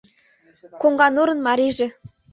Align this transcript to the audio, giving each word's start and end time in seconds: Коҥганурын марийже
Коҥганурын 0.81 1.39
марийже 1.47 1.87